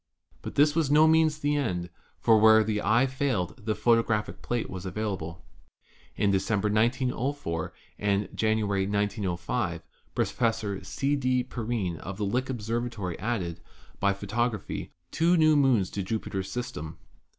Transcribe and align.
But 0.41 0.55
this 0.55 0.73
was 0.75 0.89
by 0.89 0.95
no 0.95 1.07
means 1.07 1.37
the 1.37 1.55
end, 1.55 1.91
for 2.17 2.39
where 2.39 2.63
the 2.63 2.81
eye 2.81 3.05
failed 3.05 3.63
the 3.65 3.75
photographic 3.75 4.41
plate 4.41 4.67
was 4.67 4.83
available. 4.83 5.45
In 6.15 6.31
Decem 6.31 6.59
ber, 6.59 6.69
1904, 6.69 7.71
and 7.99 8.27
January, 8.35 8.87
1905, 8.87 9.83
Professor 10.15 10.83
C. 10.83 11.15
D. 11.15 11.43
Perrine 11.43 11.99
of 11.99 12.19
Lick 12.19 12.49
Observatory 12.49 13.19
added, 13.19 13.59
by 13.99 14.11
photography, 14.11 14.91
two 15.11 15.37
new 15.37 15.55
moons 15.55 15.91
to 15.91 16.01
Jupiter's 16.01 16.49
system. 16.51 16.97